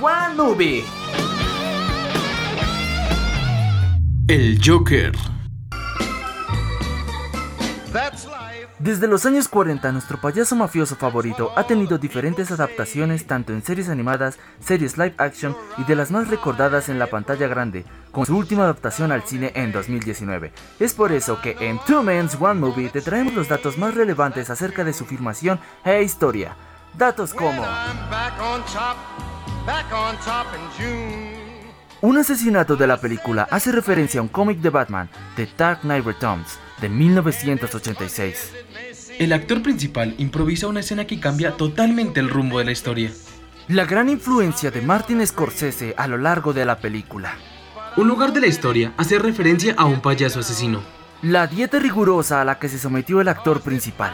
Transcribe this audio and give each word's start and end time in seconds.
One 0.00 0.34
Movie. 0.36 0.84
El 4.28 4.60
Joker. 4.64 5.12
Desde 8.78 9.08
los 9.08 9.26
años 9.26 9.48
40, 9.48 9.90
nuestro 9.90 10.20
payaso 10.20 10.54
mafioso 10.54 10.94
favorito 10.94 11.50
ha 11.56 11.64
tenido 11.64 11.98
diferentes 11.98 12.52
adaptaciones 12.52 13.26
tanto 13.26 13.52
en 13.52 13.64
series 13.64 13.88
animadas, 13.88 14.38
series 14.60 14.96
live 14.96 15.14
action 15.18 15.56
y 15.78 15.82
de 15.82 15.96
las 15.96 16.12
más 16.12 16.28
recordadas 16.28 16.88
en 16.88 17.00
la 17.00 17.08
pantalla 17.08 17.48
grande, 17.48 17.84
con 18.12 18.24
su 18.24 18.36
última 18.36 18.62
adaptación 18.62 19.10
al 19.10 19.24
cine 19.24 19.50
en 19.56 19.72
2019. 19.72 20.52
Es 20.78 20.94
por 20.94 21.10
eso 21.10 21.40
que 21.40 21.56
en 21.58 21.80
Two 21.80 22.04
Men's 22.04 22.36
One 22.40 22.60
Movie 22.60 22.90
te 22.90 23.00
traemos 23.00 23.34
los 23.34 23.48
datos 23.48 23.76
más 23.76 23.94
relevantes 23.94 24.48
acerca 24.48 24.84
de 24.84 24.92
su 24.92 25.06
filmación 25.06 25.58
e 25.84 26.04
historia. 26.04 26.54
Datos 26.96 27.34
como... 27.34 27.64
Un 32.00 32.16
asesinato 32.16 32.76
de 32.76 32.86
la 32.86 33.00
película 33.00 33.48
hace 33.50 33.72
referencia 33.72 34.20
a 34.20 34.22
un 34.22 34.28
cómic 34.28 34.60
de 34.60 34.70
Batman, 34.70 35.10
The 35.36 35.48
Dark 35.56 35.80
Knight 35.80 36.04
Returns, 36.04 36.58
de 36.80 36.88
1986. 36.88 38.52
El 39.18 39.32
actor 39.32 39.62
principal 39.62 40.14
improvisa 40.18 40.68
una 40.68 40.80
escena 40.80 41.06
que 41.06 41.18
cambia 41.18 41.56
totalmente 41.56 42.20
el 42.20 42.30
rumbo 42.30 42.58
de 42.58 42.66
la 42.66 42.70
historia. 42.70 43.10
La 43.66 43.84
gran 43.84 44.08
influencia 44.08 44.70
de 44.70 44.80
Martin 44.80 45.26
Scorsese 45.26 45.94
a 45.98 46.06
lo 46.06 46.18
largo 46.18 46.52
de 46.52 46.64
la 46.64 46.78
película. 46.78 47.34
Un 47.96 48.06
lugar 48.06 48.32
de 48.32 48.40
la 48.40 48.46
historia 48.46 48.92
hace 48.96 49.18
referencia 49.18 49.74
a 49.76 49.84
un 49.84 50.00
payaso 50.00 50.38
asesino. 50.38 50.80
La 51.20 51.48
dieta 51.48 51.80
rigurosa 51.80 52.40
a 52.40 52.44
la 52.44 52.60
que 52.60 52.68
se 52.68 52.78
sometió 52.78 53.20
el 53.20 53.26
actor 53.26 53.60
principal. 53.60 54.12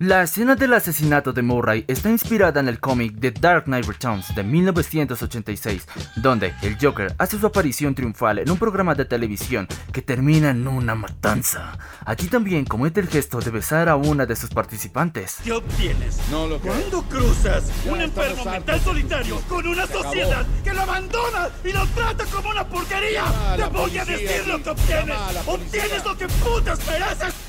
La 0.00 0.22
escena 0.22 0.54
del 0.54 0.74
asesinato 0.74 1.32
de 1.32 1.42
Murray 1.42 1.84
está 1.88 2.08
inspirada 2.08 2.60
en 2.60 2.68
el 2.68 2.78
cómic 2.78 3.18
The 3.18 3.32
Dark 3.32 3.64
Knight 3.64 3.84
Returns 3.84 4.32
de 4.32 4.44
1986, 4.44 5.88
donde 6.14 6.54
el 6.62 6.78
Joker 6.80 7.12
hace 7.18 7.36
su 7.36 7.44
aparición 7.44 7.96
triunfal 7.96 8.38
en 8.38 8.48
un 8.48 8.58
programa 8.58 8.94
de 8.94 9.06
televisión 9.06 9.66
que 9.92 10.00
termina 10.00 10.50
en 10.50 10.68
una 10.68 10.94
matanza. 10.94 11.76
Allí 12.04 12.28
también 12.28 12.64
comete 12.64 13.00
el 13.00 13.08
gesto 13.08 13.40
de 13.40 13.50
besar 13.50 13.88
a 13.88 13.96
una 13.96 14.24
de 14.24 14.36
sus 14.36 14.50
participantes. 14.50 15.38
¿Qué 15.42 15.50
obtienes? 15.50 16.20
No 16.30 16.46
lo 16.46 16.60
Cuando 16.60 17.02
cruzas 17.02 17.64
un 17.84 18.00
enfermo 18.00 18.44
mental 18.44 18.80
solitario 18.80 19.40
con 19.48 19.66
una 19.66 19.84
sociedad 19.88 20.46
que 20.62 20.74
lo 20.74 20.82
abandona 20.82 21.48
y 21.64 21.72
lo 21.72 21.84
trata 21.88 22.24
como 22.26 22.50
una 22.50 22.64
porquería, 22.64 23.24
te 23.56 23.64
voy 23.64 23.98
a 23.98 24.04
decir 24.04 24.46
lo 24.46 24.62
que 24.62 24.70
obtienes. 24.70 25.16
Obtienes 25.44 26.04
lo 26.04 26.16
que 26.16 26.28
putas 26.28 26.78
mereces. 26.86 27.47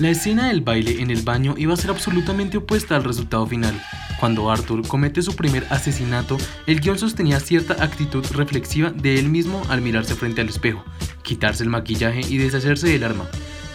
La 0.00 0.10
escena 0.10 0.48
del 0.48 0.60
baile 0.60 1.00
en 1.00 1.12
el 1.12 1.22
baño 1.22 1.54
iba 1.56 1.72
a 1.72 1.76
ser 1.76 1.90
absolutamente 1.90 2.56
opuesta 2.56 2.96
al 2.96 3.04
resultado 3.04 3.46
final. 3.46 3.80
Cuando 4.18 4.50
Arthur 4.50 4.86
comete 4.88 5.22
su 5.22 5.36
primer 5.36 5.66
asesinato, 5.70 6.36
el 6.66 6.80
guion 6.80 6.98
sostenía 6.98 7.38
cierta 7.38 7.82
actitud 7.84 8.26
reflexiva 8.32 8.90
de 8.90 9.20
él 9.20 9.28
mismo 9.28 9.62
al 9.68 9.82
mirarse 9.82 10.16
frente 10.16 10.40
al 10.40 10.48
espejo, 10.48 10.84
quitarse 11.22 11.62
el 11.62 11.68
maquillaje 11.68 12.22
y 12.28 12.38
deshacerse 12.38 12.88
del 12.88 13.04
arma. 13.04 13.28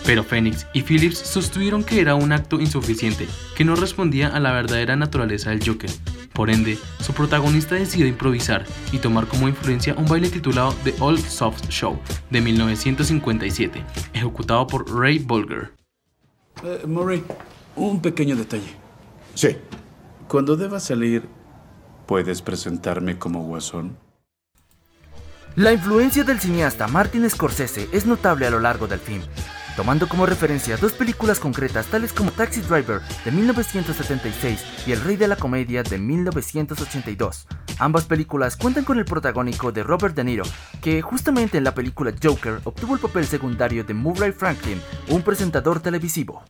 Pero 0.06 0.26
Phoenix 0.26 0.68
y 0.74 0.82
Phillips 0.82 1.20
sostuvieron 1.20 1.86
que 1.86 2.02
era 2.02 2.16
un 2.16 2.34
acto 2.34 2.60
insuficiente, 2.60 3.26
que 3.56 3.64
no 3.64 3.76
respondía 3.76 4.28
a 4.28 4.42
la 4.42 4.52
verdadera 4.52 4.98
naturaleza 4.98 5.52
del 5.52 5.66
Joker. 5.66 5.90
Por 6.34 6.50
ende, 6.50 6.78
su 7.00 7.14
protagonista 7.14 7.76
decidió 7.76 8.08
improvisar 8.08 8.66
y 8.92 8.98
tomar 8.98 9.28
como 9.28 9.48
influencia 9.48 9.96
un 9.96 10.06
baile 10.06 10.30
titulado 10.30 10.76
The 10.84 10.96
Old 11.00 11.26
Soft 11.26 11.70
Show 11.70 11.98
de 12.30 12.42
1957, 12.42 13.86
ejecutado 14.14 14.68
por 14.68 14.94
Ray 14.94 15.20
Bolger. 15.20 15.79
Eh, 16.64 16.84
Murray, 16.86 17.24
un 17.76 18.02
pequeño 18.02 18.36
detalle. 18.36 18.76
Sí. 19.34 19.56
Cuando 20.28 20.56
deba 20.56 20.80
salir, 20.80 21.28
¿puedes 22.06 22.42
presentarme 22.42 23.18
como 23.18 23.44
guasón? 23.44 23.98
La 25.56 25.74
influencia 25.74 26.24
del 26.24 26.40
cineasta 26.40 26.88
Martin 26.88 27.28
Scorsese 27.30 27.90
es 27.92 28.06
notable 28.06 28.46
a 28.46 28.52
lo 28.52 28.60
largo 28.60 28.88
del 28.88 29.00
film, 29.00 29.22
tomando 29.76 30.08
como 30.08 30.26
referencia 30.26 30.78
dos 30.78 30.94
películas 30.94 31.40
concretas 31.40 31.88
tales 31.88 32.14
como 32.14 32.32
Taxi 32.32 32.62
Driver 32.62 33.02
de 33.26 33.32
1976 33.32 34.64
y 34.86 34.92
El 34.92 35.02
Rey 35.02 35.16
de 35.16 35.28
la 35.28 35.36
Comedia 35.36 35.82
de 35.82 35.98
1982. 35.98 37.48
Ambas 37.80 38.04
películas 38.04 38.58
cuentan 38.58 38.84
con 38.84 39.00
el 39.00 39.06
protagónico 39.06 39.72
de 39.72 39.84
Robert 39.84 40.14
De 40.14 40.26
Niro, 40.26 40.44
que 40.82 41.02
justamente 41.02 41.58
en 41.58 41.64
la 41.64 41.74
película 41.74 42.14
Joker 42.22 42.60
obtuvo 42.66 42.94
el 42.94 43.00
papel 43.00 43.26
secundario 43.26 43.86
de 43.86 43.94
Murray 43.94 44.34
Franklin, 44.34 44.82
un 45.08 45.22
presentador 45.22 45.80
televisivo. 45.80 46.44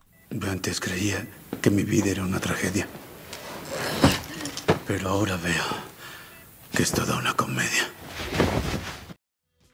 Antes 0.50 0.80
creía 0.80 1.28
que 1.62 1.70
mi 1.70 1.84
vida 1.84 2.10
era 2.10 2.24
una 2.24 2.40
tragedia, 2.40 2.88
pero 4.88 5.10
ahora 5.10 5.38
veo 5.38 5.64
que 6.74 6.82
es 6.82 6.92
toda 6.92 7.20
una 7.20 7.36
comedia. 7.36 7.88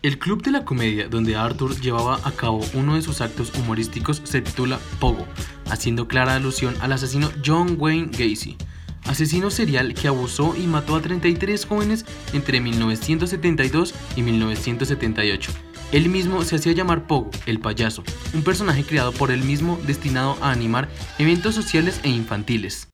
El 0.02 0.20
Club 0.20 0.44
de 0.44 0.52
la 0.52 0.66
Comedia, 0.66 1.08
donde 1.08 1.38
Arthur 1.38 1.80
llevaba 1.80 2.20
a 2.24 2.32
cabo 2.32 2.64
uno 2.74 2.96
de 2.96 3.02
sus 3.02 3.22
actos 3.22 3.54
humorísticos, 3.58 4.22
se 4.26 4.42
titula 4.42 4.78
Pogo, 5.00 5.26
haciendo 5.72 6.08
clara 6.08 6.36
alusión 6.36 6.76
al 6.82 6.92
asesino 6.92 7.32
John 7.44 7.78
Wayne 7.80 8.12
Gacy, 8.12 8.58
asesino 9.06 9.50
serial 9.50 9.94
que 9.94 10.08
abusó 10.08 10.56
y 10.56 10.68
mató 10.68 10.96
a 10.96 11.02
33 11.02 11.66
jóvenes 11.66 12.06
entre 12.34 12.60
1972 12.60 13.94
y 14.16 14.22
1978. 14.22 15.52
Él 15.92 16.10
mismo 16.10 16.44
se 16.44 16.56
hacía 16.56 16.74
llamar 16.74 17.08
Pogo, 17.08 17.32
el 17.46 17.60
payaso, 17.60 18.04
un 18.34 18.44
personaje 18.44 18.84
creado 18.84 19.12
por 19.12 19.32
él 19.32 19.44
mismo 19.44 19.80
destinado 19.86 20.38
a 20.42 20.52
animar 20.52 20.90
eventos 21.20 21.56
sociales 21.56 22.00
e 22.04 22.10
infantiles. 22.10 22.90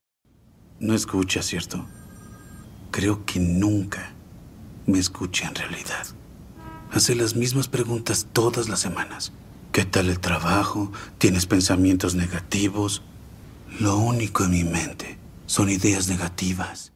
No 0.80 0.94
escucha, 0.94 1.42
¿cierto? 1.42 1.88
Creo 2.92 3.26
que 3.26 3.40
nunca 3.40 4.14
me 4.86 5.00
escucha 5.00 5.48
en 5.48 5.56
realidad 5.56 6.08
hace 6.92 7.16
las 7.16 7.36
mismas 7.36 7.68
preguntas 7.68 8.28
todas 8.34 8.70
las 8.70 8.80
semanas. 8.80 9.32
¿Qué 9.72 9.86
tal 9.86 10.10
el 10.10 10.20
trabajo? 10.20 10.92
¿Tienes 11.18 11.46
pensamientos 11.46 12.16
negativos? 12.16 13.02
Lo 13.80 13.98
único 13.98 14.44
en 14.44 14.52
mi 14.52 14.64
mente 14.66 15.21
son 15.52 15.70
ideas 15.70 16.08
negativas. 16.08 16.94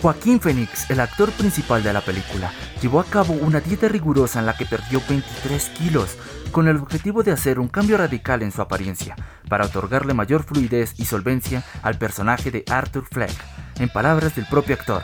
Joaquín 0.00 0.40
Phoenix, 0.40 0.88
el 0.88 1.00
actor 1.00 1.30
principal 1.32 1.82
de 1.82 1.92
la 1.92 2.00
película, 2.00 2.50
llevó 2.80 2.98
a 2.98 3.04
cabo 3.04 3.34
una 3.34 3.60
dieta 3.60 3.88
rigurosa 3.88 4.38
en 4.38 4.46
la 4.46 4.56
que 4.56 4.64
perdió 4.64 5.02
23 5.06 5.68
kilos, 5.76 6.16
con 6.50 6.66
el 6.66 6.78
objetivo 6.78 7.22
de 7.22 7.32
hacer 7.32 7.58
un 7.58 7.68
cambio 7.68 7.98
radical 7.98 8.40
en 8.40 8.52
su 8.52 8.62
apariencia, 8.62 9.16
para 9.50 9.66
otorgarle 9.66 10.14
mayor 10.14 10.44
fluidez 10.44 10.94
y 10.96 11.04
solvencia 11.04 11.62
al 11.82 11.98
personaje 11.98 12.50
de 12.50 12.64
Arthur 12.70 13.04
Fleck. 13.04 13.36
En 13.78 13.90
palabras 13.90 14.34
del 14.34 14.46
propio 14.46 14.74
actor, 14.74 15.02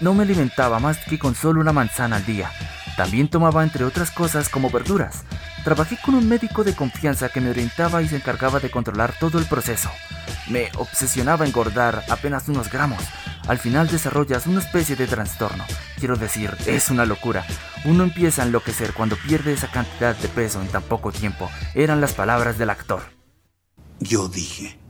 no 0.00 0.14
me 0.14 0.22
alimentaba 0.22 0.78
más 0.78 0.98
que 1.04 1.18
con 1.18 1.34
solo 1.34 1.60
una 1.60 1.72
manzana 1.72 2.14
al 2.14 2.24
día, 2.24 2.48
también 2.96 3.26
tomaba 3.26 3.64
entre 3.64 3.84
otras 3.84 4.12
cosas 4.12 4.48
como 4.48 4.70
verduras. 4.70 5.24
Trabajé 5.64 5.96
con 6.04 6.16
un 6.16 6.28
médico 6.28 6.64
de 6.64 6.74
confianza 6.74 7.28
que 7.28 7.40
me 7.40 7.50
orientaba 7.50 8.02
y 8.02 8.08
se 8.08 8.16
encargaba 8.16 8.58
de 8.58 8.70
controlar 8.70 9.14
todo 9.20 9.38
el 9.38 9.46
proceso. 9.46 9.90
Me 10.48 10.70
obsesionaba 10.76 11.46
engordar 11.46 12.02
apenas 12.08 12.48
unos 12.48 12.68
gramos. 12.68 13.02
Al 13.46 13.58
final 13.58 13.86
desarrollas 13.86 14.48
una 14.48 14.60
especie 14.60 14.96
de 14.96 15.06
trastorno. 15.06 15.64
Quiero 15.98 16.16
decir, 16.16 16.56
es 16.66 16.90
una 16.90 17.06
locura. 17.06 17.46
Uno 17.84 18.02
empieza 18.02 18.42
a 18.42 18.46
enloquecer 18.46 18.92
cuando 18.92 19.16
pierde 19.16 19.52
esa 19.52 19.70
cantidad 19.70 20.16
de 20.16 20.28
peso 20.28 20.60
en 20.60 20.66
tan 20.66 20.82
poco 20.82 21.12
tiempo. 21.12 21.48
Eran 21.74 22.00
las 22.00 22.14
palabras 22.14 22.58
del 22.58 22.70
actor. 22.70 23.02
Yo 24.00 24.28
dije 24.28 24.80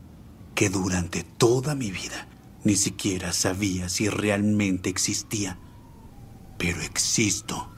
que 0.55 0.71
durante 0.71 1.23
toda 1.23 1.75
mi 1.75 1.91
vida 1.91 2.29
ni 2.65 2.77
siquiera 2.77 3.35
sabía 3.35 3.91
si 3.91 4.09
realmente 4.09 4.89
existía. 4.89 5.59
Pero 6.57 6.81
existo 6.81 7.71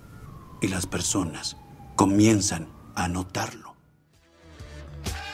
y 0.60 0.68
las 0.68 0.86
personas 0.86 1.56
comienzan 1.96 2.73
a 2.94 3.08
notarlo. 3.08 3.74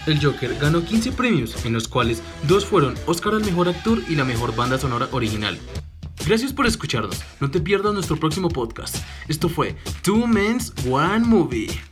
El 0.06 0.22
Joker 0.24 0.56
ganó 0.58 0.84
15 0.84 1.12
premios, 1.12 1.64
en 1.64 1.72
los 1.72 1.86
cuales 1.86 2.22
dos 2.48 2.64
fueron 2.64 2.94
Oscar 3.06 3.34
al 3.34 3.44
Mejor 3.44 3.68
Actor 3.68 4.02
y 4.08 4.14
la 4.14 4.24
Mejor 4.24 4.56
Banda 4.56 4.78
Sonora 4.78 5.08
Original. 5.12 5.58
Gracias 6.26 6.52
por 6.52 6.66
escucharnos, 6.66 7.22
no 7.40 7.50
te 7.50 7.60
pierdas 7.60 7.94
nuestro 7.94 8.16
próximo 8.16 8.48
podcast. 8.48 8.96
Esto 9.28 9.48
fue 9.48 9.76
Two 10.02 10.26
Men's 10.26 10.72
One 10.86 11.20
Movie. 11.20 11.89